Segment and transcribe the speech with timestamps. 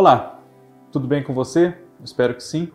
[0.00, 0.38] Olá,
[0.90, 1.76] tudo bem com você?
[2.02, 2.72] Espero que sim.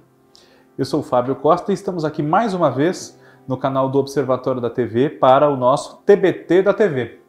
[0.78, 4.62] Eu sou o Fábio Costa e estamos aqui mais uma vez no canal do Observatório
[4.62, 7.25] da TV para o nosso TBT da TV.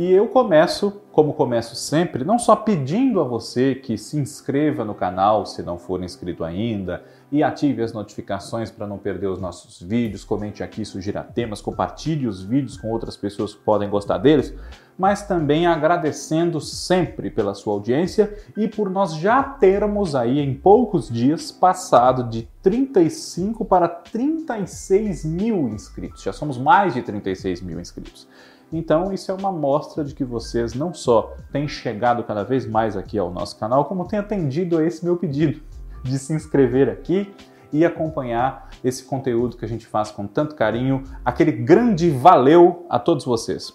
[0.00, 4.94] E eu começo, como começo sempre, não só pedindo a você que se inscreva no
[4.94, 9.78] canal se não for inscrito ainda e ative as notificações para não perder os nossos
[9.82, 14.54] vídeos, comente aqui, sugira temas, compartilhe os vídeos com outras pessoas que podem gostar deles,
[14.96, 21.10] mas também agradecendo sempre pela sua audiência e por nós já termos aí em poucos
[21.10, 26.22] dias passado de 35 para 36 mil inscritos.
[26.22, 28.26] Já somos mais de 36 mil inscritos.
[28.72, 32.96] Então, isso é uma mostra de que vocês não só têm chegado cada vez mais
[32.96, 35.60] aqui ao nosso canal, como têm atendido a esse meu pedido
[36.04, 37.32] de se inscrever aqui
[37.72, 41.02] e acompanhar esse conteúdo que a gente faz com tanto carinho.
[41.24, 43.72] Aquele grande valeu a todos vocês.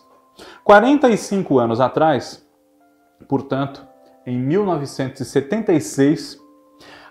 [0.63, 2.45] 45 anos atrás,
[3.27, 3.85] portanto,
[4.25, 6.39] em 1976,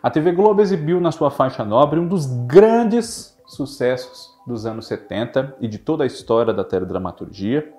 [0.02, 5.56] a TV Globo exibiu na sua faixa nobre um dos grandes sucessos dos anos 70
[5.60, 7.72] e de toda a história da teledramaturgia,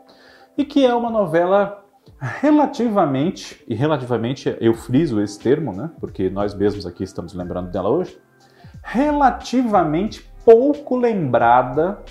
[0.58, 1.84] e que é uma novela
[2.20, 7.90] relativamente, e relativamente eu friso esse termo, né, porque nós mesmos aqui estamos lembrando dela
[7.90, 8.18] hoje,
[8.84, 12.04] relativamente pouco lembrada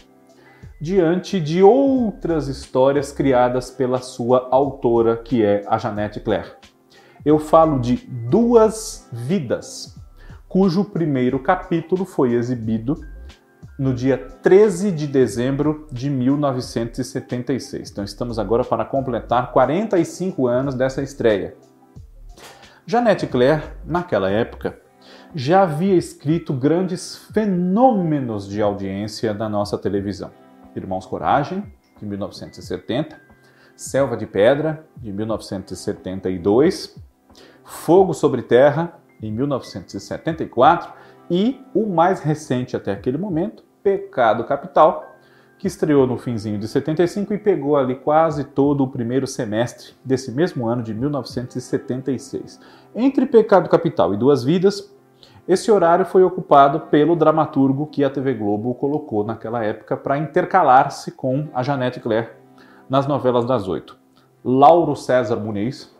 [0.80, 6.50] diante de outras histórias criadas pela sua autora, que é a Janete Claire.
[7.24, 7.96] Eu falo de
[8.28, 9.98] Duas Vidas,
[10.48, 12.96] cujo primeiro capítulo foi exibido
[13.78, 17.90] no dia 13 de dezembro de 1976.
[17.90, 21.56] Então estamos agora para completar 45 anos dessa estreia.
[22.86, 24.78] Janete Claire, naquela época,
[25.34, 30.30] já havia escrito grandes fenômenos de audiência da nossa televisão.
[30.76, 31.64] Irmãos Coragem,
[31.98, 33.20] de 1970,
[33.74, 36.96] Selva de Pedra, de 1972,
[37.64, 40.92] Fogo sobre Terra, em 1974,
[41.30, 45.14] e o mais recente até aquele momento, Pecado Capital,
[45.58, 50.30] que estreou no finzinho de 75 e pegou ali quase todo o primeiro semestre desse
[50.30, 52.60] mesmo ano de 1976.
[52.94, 54.94] Entre Pecado Capital e Duas Vidas,
[55.46, 61.12] esse horário foi ocupado pelo dramaturgo que a TV Globo colocou naquela época para intercalar-se
[61.12, 62.30] com a Janete Claire
[62.88, 63.96] nas novelas das oito.
[64.42, 65.93] Lauro César Muniz,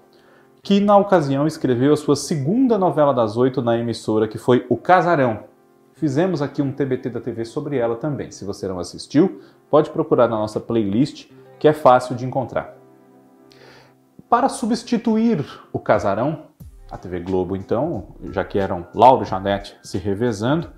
[0.65, 4.79] que na ocasião escreveu a sua segunda novela das oito na emissora, que foi O
[4.79, 5.45] Casarão.
[5.93, 8.31] Fizemos aqui um TBT da TV sobre ela também.
[8.31, 12.79] Se você não assistiu, pode procurar na nossa playlist, que é fácil de encontrar.
[14.27, 16.47] Para substituir o Casarão,
[16.91, 20.71] a TV Globo, então, já que eram Lauro e Janete se revezando,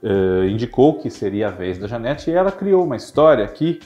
[0.00, 3.80] eh, indicou que seria a vez da Janete e ela criou uma história que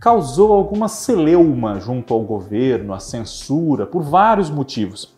[0.00, 5.16] causou alguma celeuma junto ao governo, à censura, por vários motivos.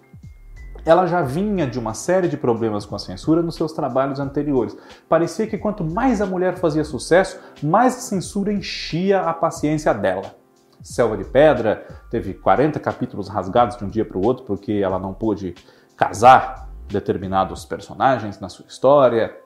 [0.85, 4.77] Ela já vinha de uma série de problemas com a censura nos seus trabalhos anteriores.
[5.09, 10.35] Parecia que quanto mais a mulher fazia sucesso, mais a censura enchia a paciência dela.
[10.83, 14.99] Selva de Pedra teve 40 capítulos rasgados de um dia para o outro porque ela
[14.99, 15.55] não pôde
[15.95, 19.37] casar determinados personagens na sua história.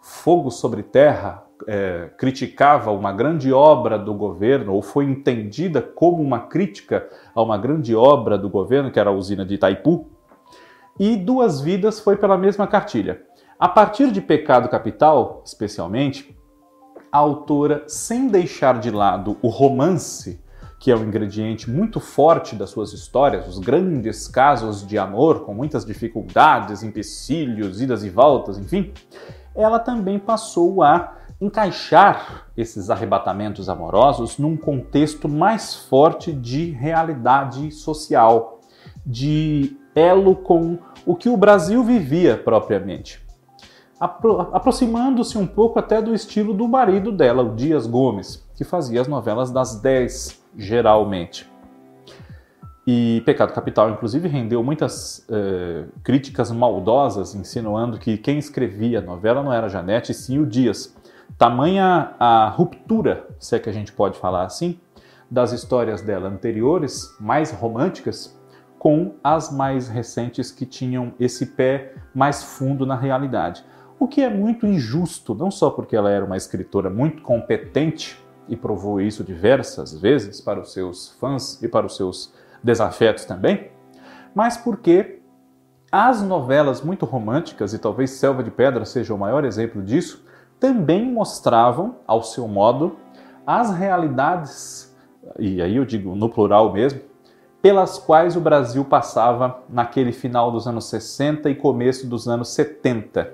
[0.00, 6.40] Fogo sobre Terra é, criticava uma grande obra do governo, ou foi entendida como uma
[6.40, 10.06] crítica a uma grande obra do governo, que era a usina de Itaipu,
[10.98, 13.22] e Duas Vidas foi pela mesma cartilha.
[13.58, 16.36] A partir de Pecado Capital, especialmente,
[17.10, 20.44] a autora, sem deixar de lado o romance,
[20.78, 25.54] que é um ingrediente muito forte das suas histórias, os grandes casos de amor com
[25.54, 28.92] muitas dificuldades, empecilhos, idas e voltas, enfim,
[29.54, 38.60] ela também passou a encaixar esses arrebatamentos amorosos num contexto mais forte de realidade social,
[39.04, 43.24] de elo com o que o Brasil vivia propriamente.
[43.98, 49.00] Apro aproximando-se um pouco até do estilo do marido dela, o Dias Gomes, que fazia
[49.00, 51.50] as novelas das 10, geralmente.
[52.86, 59.42] E Pecado Capital, inclusive, rendeu muitas eh, críticas maldosas, insinuando que quem escrevia a novela
[59.42, 60.95] não era Janete, sim o Dias.
[61.38, 64.80] Tamanha a ruptura, se é que a gente pode falar assim,
[65.30, 68.38] das histórias dela anteriores, mais românticas,
[68.78, 73.64] com as mais recentes que tinham esse pé mais fundo na realidade.
[73.98, 78.54] O que é muito injusto, não só porque ela era uma escritora muito competente e
[78.54, 82.32] provou isso diversas vezes para os seus fãs e para os seus
[82.62, 83.70] desafetos também,
[84.34, 85.20] mas porque
[85.90, 90.25] as novelas muito românticas, e talvez Selva de Pedra seja o maior exemplo disso,
[90.58, 92.96] também mostravam, ao seu modo,
[93.46, 94.96] as realidades,
[95.38, 97.00] e aí eu digo no plural mesmo,
[97.62, 103.32] pelas quais o Brasil passava naquele final dos anos 60 e começo dos anos 70.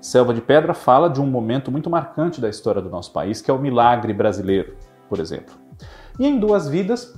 [0.00, 3.50] Selva de Pedra fala de um momento muito marcante da história do nosso país, que
[3.50, 4.76] é o milagre brasileiro,
[5.08, 5.54] por exemplo.
[6.18, 7.14] E em Duas Vidas,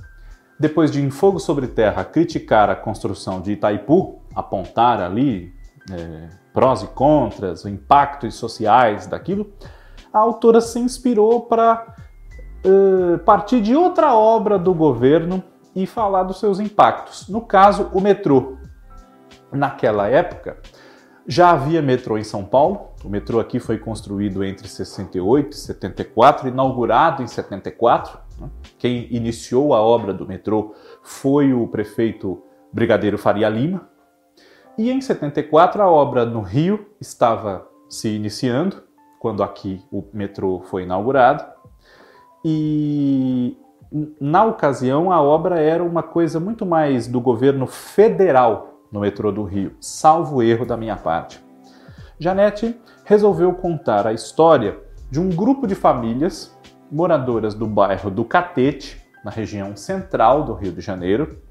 [0.57, 5.53] depois de Em Fogo sobre Terra criticar a construção de Itaipu, apontar ali
[5.91, 9.51] é, prós e contras, impactos sociais daquilo,
[10.11, 11.95] a autora se inspirou para
[12.65, 15.43] uh, partir de outra obra do governo
[15.75, 17.27] e falar dos seus impactos.
[17.27, 18.57] No caso, o metrô.
[19.51, 20.57] Naquela época,
[21.27, 22.89] já havia metrô em São Paulo.
[23.03, 28.17] O metrô aqui foi construído entre 68 e 74, inaugurado em 74.
[28.39, 28.49] Né?
[28.79, 30.73] Quem iniciou a obra do metrô
[31.03, 32.41] foi o prefeito
[32.73, 33.87] Brigadeiro Faria Lima.
[34.77, 38.83] E em 74 a obra no Rio estava se iniciando,
[39.19, 41.43] quando aqui o metrô foi inaugurado.
[42.45, 43.57] E
[44.21, 49.43] na ocasião a obra era uma coisa muito mais do governo federal no metrô do
[49.43, 51.43] Rio, salvo erro da minha parte.
[52.19, 56.55] Janete resolveu contar a história de um grupo de famílias
[56.91, 61.41] moradoras do bairro do Catete, na região central do Rio de Janeiro,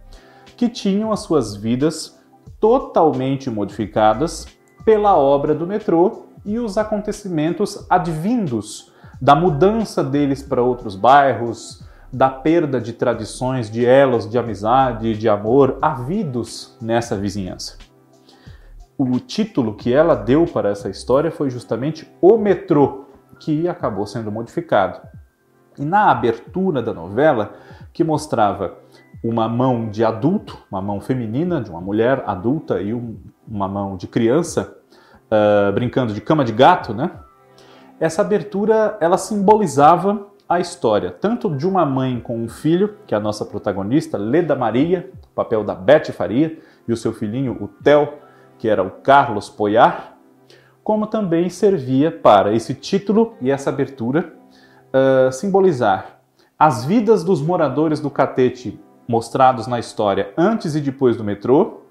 [0.57, 2.16] que tinham as suas vidas
[2.61, 4.47] totalmente modificadas
[4.85, 12.31] pela obra do metrô e os acontecimentos advindos da mudança deles para outros bairros, da
[12.31, 17.79] perda de tradições, de elos de amizade, de amor havidos nessa vizinhança.
[18.97, 23.07] O título que ela deu para essa história foi justamente O Metrô,
[23.39, 25.01] que acabou sendo modificado.
[25.79, 27.55] E na abertura da novela,
[27.93, 28.79] que mostrava
[29.23, 33.17] uma mão de adulto, uma mão feminina de uma mulher adulta e um,
[33.47, 34.77] uma mão de criança
[35.27, 37.11] uh, brincando de cama de gato, né?
[37.99, 43.19] Essa abertura ela simbolizava a história tanto de uma mãe com um filho, que é
[43.19, 48.13] a nossa protagonista, Leda Maria, papel da Beth Faria, e o seu filhinho, o Theo,
[48.59, 50.17] que era o Carlos Poyar,
[50.85, 54.33] como também servia para esse título e essa abertura
[54.95, 56.21] uh, simbolizar
[56.59, 61.83] as vidas dos moradores do Catete mostrados na história antes e depois do metrô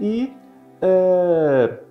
[0.00, 0.32] e
[0.82, 1.82] uh,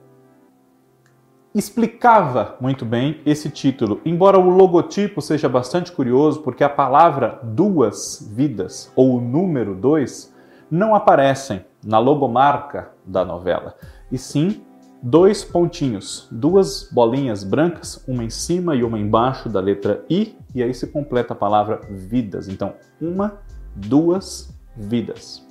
[1.53, 8.27] explicava muito bem esse título, embora o logotipo seja bastante curioso, porque a palavra duas
[8.33, 10.33] vidas ou o número dois
[10.69, 13.75] não aparecem na logomarca da novela,
[14.11, 14.61] e sim
[15.01, 20.61] dois pontinhos, duas bolinhas brancas, uma em cima e uma embaixo da letra I, e
[20.61, 22.47] aí se completa a palavra vidas.
[22.47, 23.39] Então, uma,
[23.75, 25.45] duas vidas.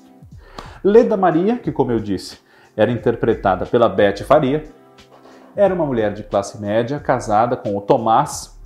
[0.83, 2.39] Leda Maria, que como eu disse,
[2.77, 4.65] era interpretada pela Beth Faria,
[5.55, 8.59] era uma mulher de classe média casada com o Tomás,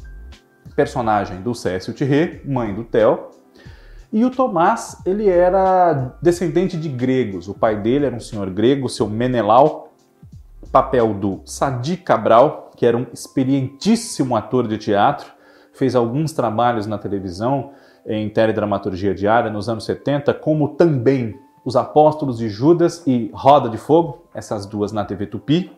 [0.77, 3.31] personagem do Cécio Thierry, mãe do Theo.
[4.12, 7.49] E o Tomás, ele era descendente de gregos.
[7.49, 9.93] O pai dele era um senhor grego, seu Menelau,
[10.71, 15.33] papel do Sadi Cabral, que era um experientíssimo ator de teatro,
[15.73, 17.73] fez alguns trabalhos na televisão
[18.06, 23.79] em teledramaturgia diária nos anos 70, como também Os Apóstolos de Judas e Roda de
[23.79, 25.73] Fogo, essas duas na TV Tupi,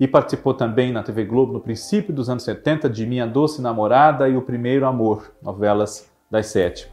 [0.00, 4.28] e participou também na TV Globo no princípio dos anos 70 de Minha Doce Namorada
[4.28, 6.90] e O Primeiro Amor, novelas das sete.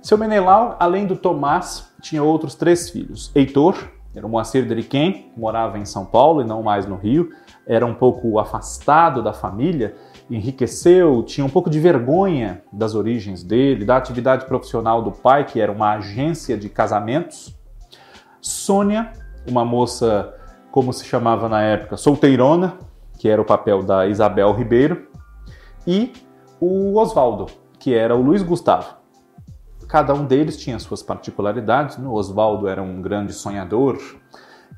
[0.00, 3.30] Seu Menelau, além do Tomás, tinha outros três filhos.
[3.34, 3.76] Heitor,
[4.14, 7.30] era o Moacir Deriquem, morava em São Paulo e não mais no Rio,
[7.66, 9.94] era um pouco afastado da família,
[10.28, 15.60] enriqueceu, tinha um pouco de vergonha das origens dele, da atividade profissional do pai, que
[15.60, 17.54] era uma agência de casamentos.
[18.40, 19.12] Sônia,
[19.48, 20.34] uma moça,
[20.70, 22.76] como se chamava na época, solteirona,
[23.18, 25.08] que era o papel da Isabel Ribeiro,
[25.86, 26.12] e
[26.60, 27.46] o Oswaldo,
[27.78, 28.96] que era o Luiz Gustavo.
[29.88, 31.96] Cada um deles tinha suas particularidades.
[31.96, 32.08] Né?
[32.08, 33.98] O Oswaldo era um grande sonhador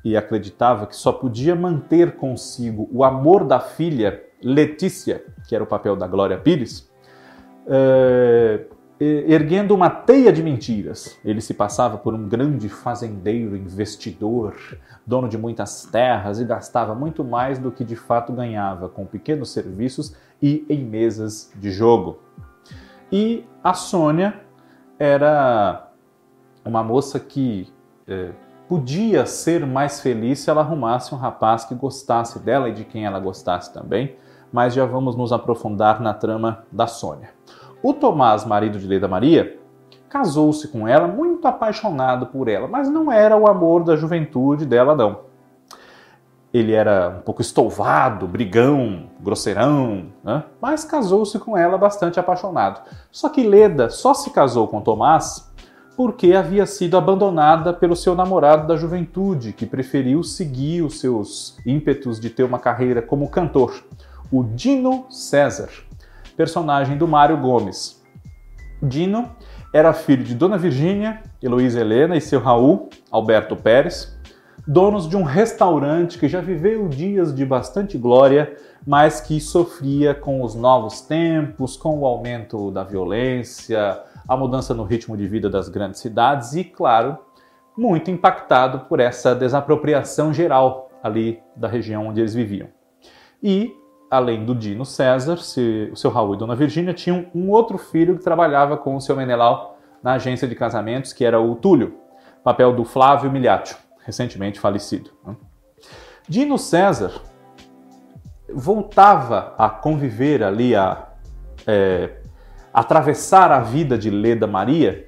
[0.05, 5.67] e acreditava que só podia manter consigo o amor da filha Letícia, que era o
[5.67, 6.89] papel da Glória Pires,
[7.67, 8.65] é,
[8.99, 11.17] erguendo uma teia de mentiras.
[11.23, 14.55] Ele se passava por um grande fazendeiro, investidor,
[15.05, 19.51] dono de muitas terras e gastava muito mais do que de fato ganhava com pequenos
[19.51, 22.19] serviços e em mesas de jogo.
[23.11, 24.41] E a Sônia
[24.97, 25.87] era
[26.65, 27.71] uma moça que
[28.05, 28.31] é,
[28.67, 33.05] podia ser mais feliz se ela arrumasse um rapaz que gostasse dela e de quem
[33.05, 34.15] ela gostasse também,
[34.51, 37.29] mas já vamos nos aprofundar na trama da Sônia.
[37.81, 39.57] O Tomás, marido de Leda Maria,
[40.09, 44.95] casou-se com ela muito apaixonado por ela, mas não era o amor da juventude dela,
[44.95, 45.29] não.
[46.51, 50.43] Ele era um pouco estouvado, brigão, grosseirão, né?
[50.59, 52.81] mas casou-se com ela bastante apaixonado.
[53.11, 55.47] Só que Leda só se casou com Tomás
[55.95, 62.21] porque havia sido abandonada pelo seu namorado da juventude, que preferiu seguir os seus ímpetos
[62.21, 63.83] de ter uma carreira como cantor,
[64.31, 65.69] o Dino César,
[66.37, 68.03] personagem do Mário Gomes.
[68.81, 69.29] Dino
[69.73, 74.17] era filho de Dona Virgínia, Heloísa Helena e seu Raul, Alberto Pérez,
[74.67, 78.55] donos de um restaurante que já viveu dias de bastante glória,
[78.85, 84.83] mas que sofria com os novos tempos, com o aumento da violência, a mudança no
[84.83, 87.17] ritmo de vida das grandes cidades e, claro,
[87.75, 92.67] muito impactado por essa desapropriação geral ali da região onde eles viviam.
[93.41, 93.73] E,
[94.09, 95.35] além do Dino César,
[95.91, 99.15] o seu Raul e Dona Virgínia tinham um outro filho que trabalhava com o seu
[99.15, 101.95] Menelau na agência de casamentos, que era o Túlio,
[102.43, 105.11] papel do Flávio Miliaccio, recentemente falecido.
[105.25, 105.35] Né?
[106.27, 107.21] Dino César
[108.51, 111.09] voltava a conviver ali, a
[111.67, 112.21] é,
[112.73, 115.07] atravessar a vida de Leda Maria,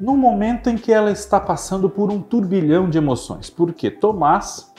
[0.00, 3.48] no momento em que ela está passando por um turbilhão de emoções.
[3.48, 4.72] Porque Tomás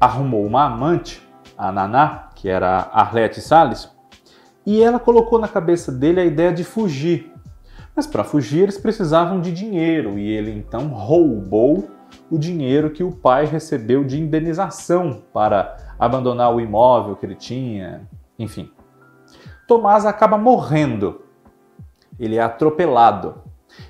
[0.00, 1.25] arrumou uma amante,
[1.56, 3.90] a Naná, que era a Arlete Salles,
[4.64, 7.32] e ela colocou na cabeça dele a ideia de fugir.
[7.94, 11.88] Mas para fugir eles precisavam de dinheiro e ele então roubou
[12.30, 18.08] o dinheiro que o pai recebeu de indenização para abandonar o imóvel que ele tinha,
[18.38, 18.70] enfim.
[19.66, 21.22] Tomás acaba morrendo.
[22.18, 23.42] Ele é atropelado.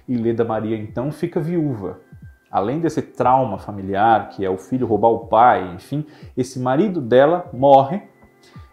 [0.09, 2.01] E Leda Maria então fica viúva.
[2.51, 7.49] Além desse trauma familiar, que é o filho roubar o pai, enfim, esse marido dela
[7.53, 8.03] morre.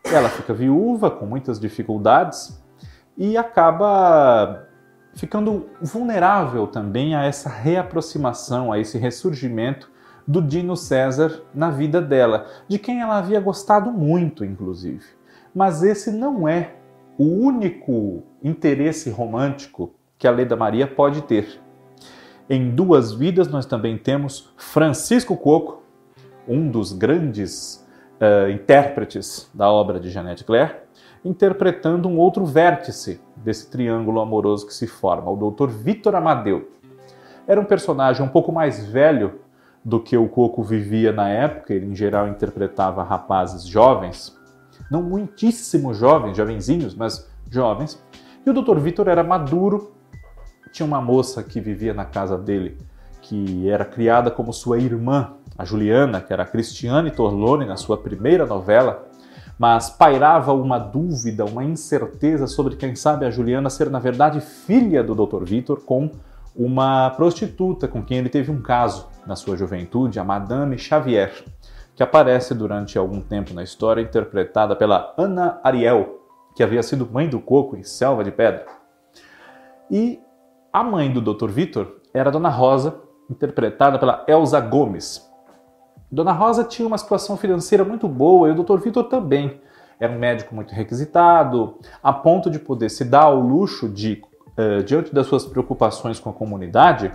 [0.03, 2.61] Ela fica viúva, com muitas dificuldades,
[3.17, 4.67] e acaba
[5.15, 9.91] ficando vulnerável também a essa reaproximação, a esse ressurgimento
[10.27, 15.05] do Dino César na vida dela, de quem ela havia gostado muito, inclusive.
[15.53, 16.75] Mas esse não é
[17.17, 21.61] o único interesse romântico que a Leda Maria pode ter.
[22.49, 25.81] Em Duas Vidas, nós também temos Francisco Coco,
[26.45, 27.87] um dos grandes
[28.19, 30.75] uh, intérpretes da obra de Jeanette Claire,
[31.23, 35.69] interpretando um outro vértice desse triângulo amoroso que se forma, o Dr.
[35.69, 36.69] Vitor Amadeu.
[37.47, 39.39] Era um personagem um pouco mais velho
[39.83, 44.37] do que o Coco vivia na época, ele em geral interpretava rapazes jovens,
[44.91, 48.03] não muitíssimo jovens, jovenzinhos, mas jovens.
[48.45, 48.79] E o Dr.
[48.79, 49.92] Vitor era maduro,
[50.73, 52.77] tinha uma moça que vivia na casa dele,
[53.21, 57.95] que era criada como sua irmã, a Juliana, que era a Cristiane Torlone na sua
[57.95, 59.07] primeira novela,
[59.57, 65.01] mas pairava uma dúvida, uma incerteza sobre quem sabe a Juliana ser na verdade filha
[65.01, 65.45] do Dr.
[65.45, 66.09] Vitor com
[66.55, 71.31] uma prostituta com quem ele teve um caso na sua juventude, a Madame Xavier
[71.95, 76.21] que aparece durante algum tempo na história, interpretada pela Ana Ariel,
[76.55, 78.65] que havia sido mãe do Coco em Selva de Pedra.
[79.91, 80.19] E
[80.73, 81.51] a mãe do Dr.
[81.51, 82.99] Vitor era Dona Rosa,
[83.29, 85.31] interpretada pela Elza Gomes.
[86.11, 88.79] Dona Rosa tinha uma situação financeira muito boa e o Dr.
[88.79, 89.61] Vitor também.
[89.99, 94.21] Era um médico muito requisitado, a ponto de poder se dar ao luxo de,
[94.57, 97.11] uh, diante das suas preocupações com a comunidade,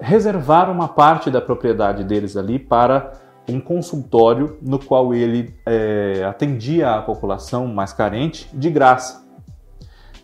[0.00, 3.12] reservar uma parte da propriedade deles ali para
[3.48, 9.23] um consultório no qual ele é, atendia a população mais carente de graça.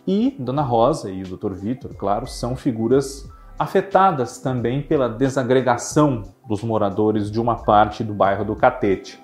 [0.07, 1.53] E Dona Rosa e o Dr.
[1.53, 8.43] Vitor, claro, são figuras afetadas também pela desagregação dos moradores de uma parte do bairro
[8.43, 9.21] do Catete.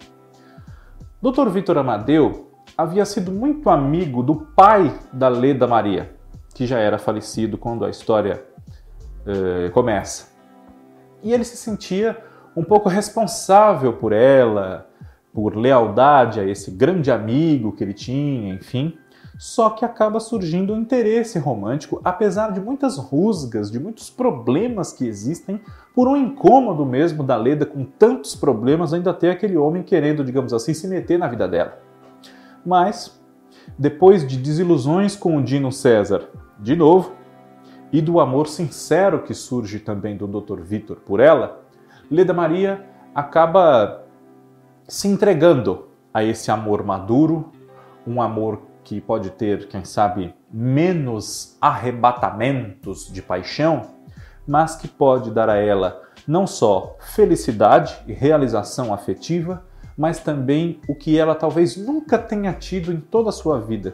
[1.21, 1.49] Dr.
[1.49, 6.15] Vitor Amadeu havia sido muito amigo do pai da Leda Maria,
[6.53, 8.45] que já era falecido quando a história
[9.25, 10.31] eh, começa.
[11.23, 12.17] E ele se sentia
[12.55, 14.87] um pouco responsável por ela,
[15.33, 18.97] por lealdade a esse grande amigo que ele tinha, enfim.
[19.37, 25.05] Só que acaba surgindo um interesse romântico, apesar de muitas rusgas, de muitos problemas que
[25.05, 25.61] existem,
[25.93, 30.53] por um incômodo mesmo da Leda com tantos problemas, ainda ter aquele homem querendo, digamos
[30.53, 31.77] assim, se meter na vida dela.
[32.65, 33.19] Mas,
[33.77, 36.29] depois de desilusões com o Dino César,
[36.59, 37.13] de novo,
[37.93, 40.61] e do amor sincero que surge também do Dr.
[40.61, 41.61] Vitor por ela,
[42.09, 44.03] Leda Maria acaba
[44.87, 47.51] se entregando a esse amor maduro,
[48.05, 53.81] um amor que pode ter, quem sabe, menos arrebatamentos de paixão,
[54.47, 59.61] mas que pode dar a ela não só felicidade e realização afetiva,
[59.97, 63.93] mas também o que ela talvez nunca tenha tido em toda a sua vida: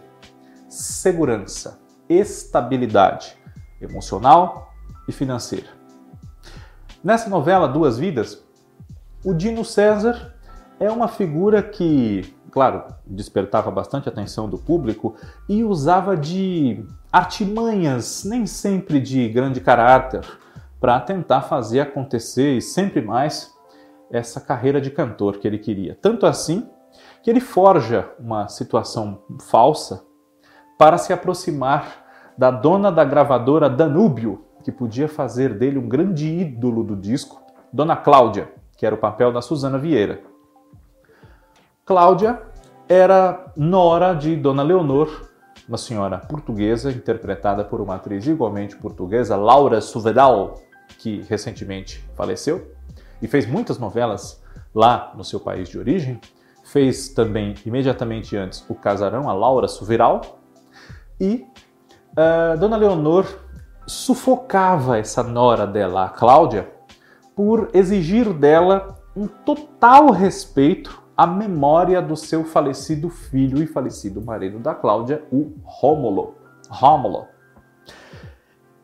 [0.69, 3.35] segurança, estabilidade
[3.81, 4.75] emocional
[5.07, 5.69] e financeira.
[7.03, 8.45] Nessa novela Duas Vidas,
[9.25, 10.35] o Dino César
[10.79, 15.15] é uma figura que claro, despertava bastante atenção do público
[15.49, 20.21] e usava de artimanhas, nem sempre de grande caráter,
[20.79, 23.51] para tentar fazer acontecer e sempre mais
[24.11, 25.97] essa carreira de cantor que ele queria.
[25.99, 26.69] Tanto assim
[27.23, 30.05] que ele forja uma situação falsa
[30.77, 32.05] para se aproximar
[32.37, 37.41] da dona da gravadora Danúbio, que podia fazer dele um grande ídolo do disco,
[37.71, 40.32] Dona Cláudia, que era o papel da Susana Vieira.
[41.85, 42.41] Cláudia
[42.87, 45.29] era nora de Dona Leonor,
[45.67, 50.61] uma senhora portuguesa interpretada por uma atriz igualmente portuguesa, Laura Suvedal,
[50.97, 52.71] que recentemente faleceu
[53.21, 54.41] e fez muitas novelas
[54.73, 56.21] lá no seu país de origem.
[56.63, 60.39] Fez também, imediatamente antes, O Casarão, a Laura Suveral.
[61.19, 61.45] E
[62.11, 63.25] uh, Dona Leonor
[63.85, 66.71] sufocava essa nora dela, a Cláudia,
[67.35, 74.59] por exigir dela um total respeito à memória do seu falecido filho e falecido marido
[74.59, 76.35] da Cláudia, o Rômulo.
[76.69, 77.27] Rômulo.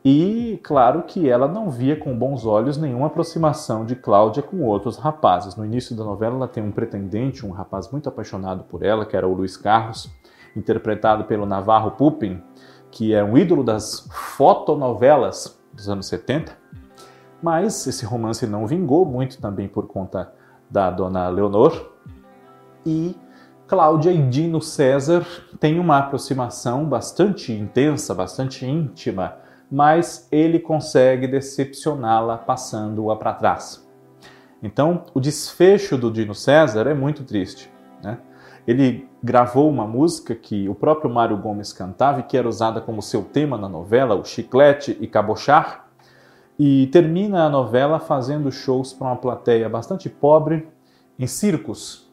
[0.04, 4.98] E claro que ela não via com bons olhos nenhuma aproximação de Cláudia com outros
[4.98, 5.56] rapazes.
[5.56, 9.18] No início da novela, ela tem um pretendente, um rapaz muito apaixonado por ela, que
[9.18, 10.10] era o Luiz Carlos,
[10.56, 12.42] interpretado pelo Navarro Pupin,
[12.90, 16.58] que é um ídolo das fotonovelas dos anos 70.
[17.42, 20.34] Mas esse romance não vingou muito também por conta
[20.70, 21.99] da dona Leonor.
[22.90, 23.16] E
[23.68, 25.26] Cláudia e Dino César
[25.60, 29.36] têm uma aproximação bastante intensa, bastante íntima
[29.72, 33.88] mas ele consegue decepcioná-la passando-a para trás.
[34.64, 37.72] Então, o desfecho do Dino César é muito triste.
[38.04, 38.18] Né?
[38.68, 43.02] Ele gravou uma música que o próprio Mário Gomes cantava e que era usada como
[43.02, 45.88] seu tema na novela, o Chiclete e Cabochar,
[46.58, 50.68] e termina a novela fazendo shows para uma plateia bastante pobre
[51.18, 52.09] em circos,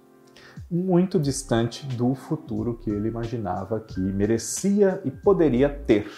[0.70, 6.11] muito distante do futuro que ele imaginava que merecia e poderia ter.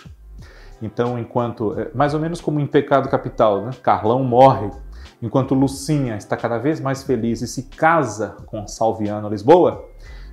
[0.80, 1.78] Então, enquanto.
[1.78, 3.70] É, mais ou menos como em Pecado Capital, né?
[3.82, 4.70] Carlão morre,
[5.20, 9.84] enquanto Lucinha está cada vez mais feliz e se casa com Salviano Lisboa.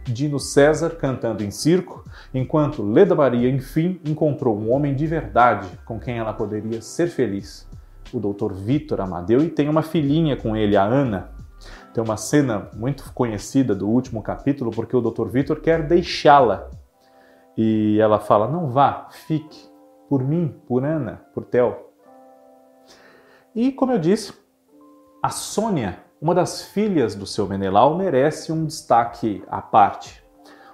[0.08, 6.00] Dino César cantando em circo, enquanto Leda Maria, enfim, encontrou um homem de verdade com
[6.00, 7.68] quem ela poderia ser feliz,
[8.14, 8.54] o Dr.
[8.54, 11.32] Vitor Amadeu, e tem uma filhinha com ele, a Ana.
[11.96, 15.30] Tem uma cena muito conhecida do último capítulo, porque o Dr.
[15.30, 16.70] Vitor quer deixá-la.
[17.56, 19.70] E ela fala: Não vá, fique
[20.10, 21.74] por mim, por Ana, por Theo.
[23.56, 24.34] E, como eu disse,
[25.24, 30.22] a Sônia, uma das filhas do seu Menelau, merece um destaque à parte.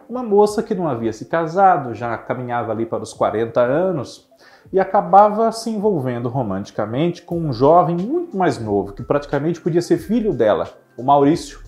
[0.10, 4.28] Uma moça que não havia se casado, já caminhava ali para os 40 anos
[4.74, 10.00] e acabava se envolvendo romanticamente com um jovem muito mais novo, que praticamente podia ser
[10.00, 11.60] filho dela, o Maurício,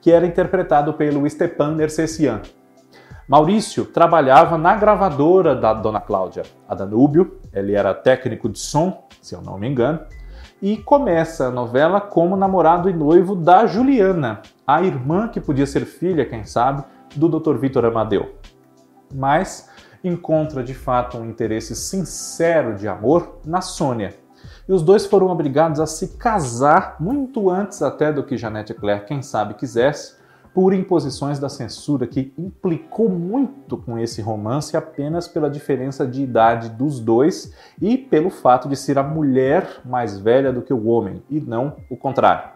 [0.00, 2.42] que era interpretado pelo Stepan Nercessian.
[3.28, 9.34] Maurício trabalhava na gravadora da Dona Cláudia, a Danúbio, ele era técnico de som, se
[9.34, 10.00] eu não me engano,
[10.60, 15.84] e começa a novela como namorado e noivo da Juliana, a irmã que podia ser
[15.86, 17.56] filha, quem sabe, do Dr.
[17.56, 18.34] Vitor Amadeu.
[19.12, 19.70] Mas
[20.02, 24.14] encontra de fato um interesse sincero de amor na Sônia.
[24.68, 29.04] E os dois foram obrigados a se casar muito antes até do que Janete Claire,
[29.04, 30.20] quem sabe, quisesse,
[30.54, 36.68] por imposições da censura que implicou muito com esse romance apenas pela diferença de idade
[36.70, 41.22] dos dois e pelo fato de ser a mulher mais velha do que o homem
[41.30, 42.50] e não o contrário.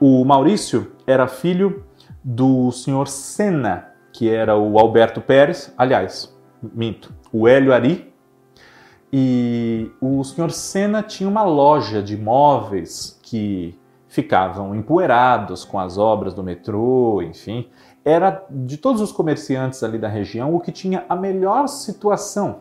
[0.00, 1.84] O Maurício era filho
[2.24, 8.11] do senhor Senna, que era o Alberto Pérez, aliás, minto, o Hélio Ari,
[9.12, 16.32] e o senhor Senna tinha uma loja de móveis que ficavam empoeirados com as obras
[16.32, 17.68] do metrô, enfim.
[18.04, 22.60] Era de todos os comerciantes ali da região o que tinha a melhor situação,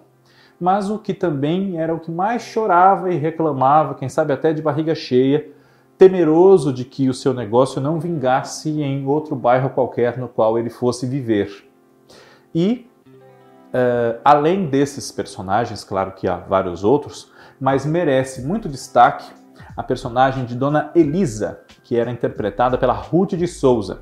[0.59, 4.61] mas o que também era o que mais chorava e reclamava, quem sabe até de
[4.61, 5.49] barriga cheia,
[5.97, 10.69] temeroso de que o seu negócio não vingasse em outro bairro qualquer no qual ele
[10.69, 11.65] fosse viver.
[12.53, 12.87] E,
[13.73, 19.25] uh, além desses personagens, claro que há vários outros, mas merece muito destaque
[19.75, 24.01] a personagem de Dona Elisa, que era interpretada pela Ruth de Souza.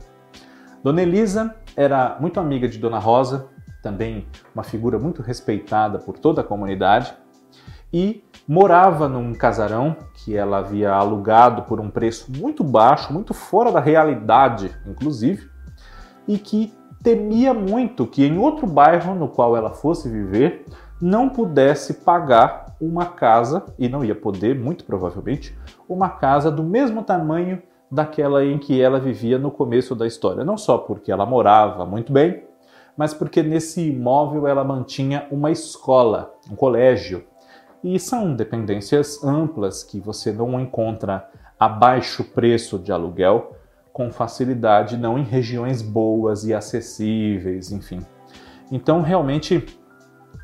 [0.83, 3.47] Dona Elisa era muito amiga de Dona Rosa,
[3.81, 7.13] também uma figura muito respeitada por toda a comunidade,
[7.91, 13.71] e morava num casarão que ela havia alugado por um preço muito baixo, muito fora
[13.71, 15.49] da realidade, inclusive,
[16.27, 16.73] e que
[17.03, 20.65] temia muito que em outro bairro no qual ela fosse viver
[21.01, 25.57] não pudesse pagar uma casa, e não ia poder, muito provavelmente,
[25.87, 30.45] uma casa do mesmo tamanho daquela em que ela vivia no começo da história.
[30.45, 32.43] Não só porque ela morava muito bem,
[32.95, 37.23] mas porque nesse imóvel ela mantinha uma escola, um colégio.
[37.83, 43.53] E são dependências amplas que você não encontra a baixo preço de aluguel
[43.99, 47.99] com facilidade, não em regiões boas e acessíveis, enfim.
[48.71, 49.77] Então, realmente,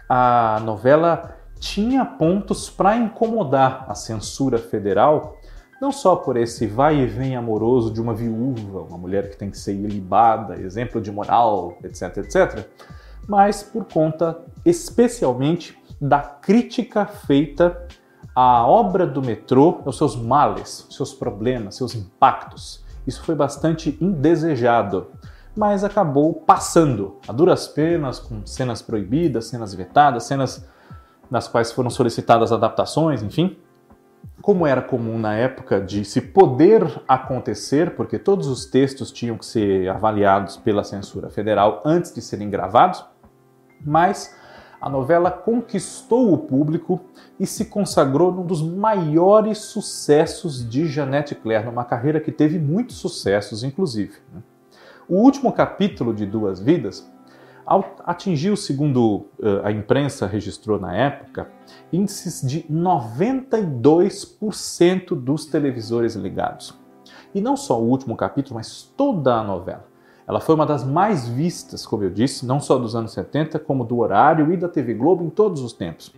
[0.10, 5.38] a novela tinha pontos para incomodar a censura federal,
[5.82, 9.50] não só por esse vai e vem amoroso de uma viúva, uma mulher que tem
[9.50, 12.68] que ser ilibada, exemplo de moral, etc, etc,
[13.26, 17.88] mas por conta especialmente da crítica feita
[18.36, 22.84] à obra do metrô, aos seus males, seus problemas, seus impactos.
[23.06, 25.08] Isso foi bastante indesejado,
[25.56, 30.66] mas acabou passando a duras penas, com cenas proibidas, cenas vetadas, cenas
[31.30, 33.58] nas quais foram solicitadas adaptações, enfim.
[34.42, 39.46] Como era comum na época de se poder acontecer, porque todos os textos tinham que
[39.46, 43.04] ser avaliados pela censura federal antes de serem gravados,
[43.84, 44.36] mas
[44.86, 47.02] a novela conquistou o público
[47.40, 52.98] e se consagrou num dos maiores sucessos de Jeanette Claire, numa carreira que teve muitos
[52.98, 54.14] sucessos, inclusive.
[54.32, 54.44] Né?
[55.10, 57.12] O último capítulo de Duas Vidas
[58.06, 61.50] atingiu, segundo uh, a imprensa registrou na época,
[61.92, 66.80] índices de 92% dos televisores ligados.
[67.34, 69.95] E não só o último capítulo, mas toda a novela.
[70.28, 73.84] Ela foi uma das mais vistas, como eu disse, não só dos anos 70, como
[73.84, 76.12] do horário e da TV Globo em todos os tempos.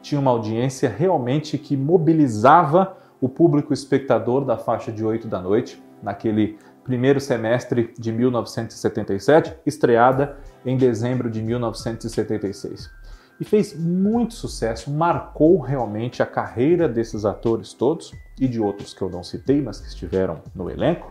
[0.00, 5.82] Tinha uma audiência realmente que mobilizava o público espectador da faixa de 8 da noite,
[6.02, 12.90] naquele primeiro semestre de 1977, estreada em dezembro de 1976.
[13.38, 19.02] E fez muito sucesso, marcou realmente a carreira desses atores todos e de outros que
[19.02, 21.10] eu não citei, mas que estiveram no elenco.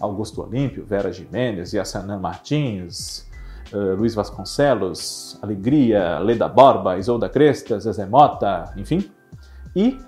[0.00, 3.28] Augusto Olímpio, Vera Jimenez, Yassanã Martins,
[3.72, 9.10] uh, Luiz Vasconcelos, Alegria, Leda Borba, Isolda Cresta, Zezé Mota, enfim.
[9.76, 9.98] E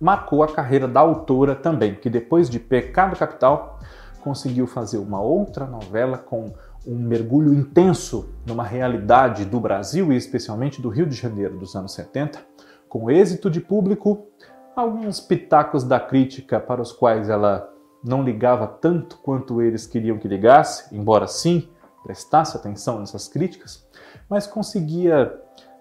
[0.00, 3.78] marcou a carreira da autora também, que depois de Pecado Capital
[4.20, 6.52] conseguiu fazer uma outra novela com
[6.86, 11.92] um mergulho intenso numa realidade do Brasil e especialmente do Rio de Janeiro dos anos
[11.94, 12.40] 70,
[12.88, 14.26] com êxito de público,
[14.74, 17.71] alguns pitacos da crítica para os quais ela
[18.02, 21.68] não ligava tanto quanto eles queriam que ligasse, embora sim
[22.02, 23.86] prestasse atenção nessas críticas,
[24.28, 25.32] mas conseguia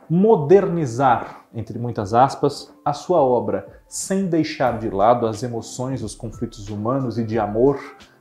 [0.10, 6.70] modernizar, entre muitas aspas, a sua obra, sem deixar de lado as emoções, os conflitos
[6.70, 7.80] humanos e de amor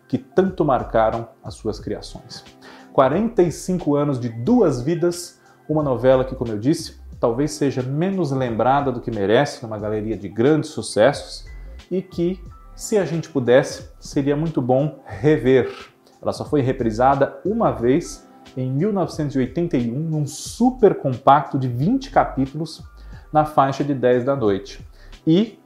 [0.08, 2.44] que tanto marcaram as suas criações.
[2.92, 8.90] 45 anos de duas vidas, uma novela que, como eu disse, talvez seja menos lembrada
[8.90, 11.44] do que merece numa galeria de grandes sucessos
[11.90, 12.42] e que,
[12.80, 15.70] se a gente pudesse, seria muito bom rever.
[16.22, 22.82] Ela só foi reprisada uma vez em 1981 num super compacto de 20 capítulos
[23.30, 24.82] na faixa de 10 da noite.
[25.26, 25.58] E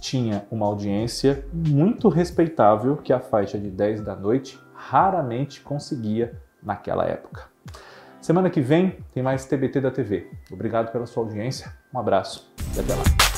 [0.00, 7.04] tinha uma audiência muito respeitável que a faixa de 10 da noite raramente conseguia naquela
[7.04, 7.44] época.
[8.20, 10.28] Semana que vem tem mais TBT da TV.
[10.50, 13.35] Obrigado pela sua audiência, um abraço e até lá.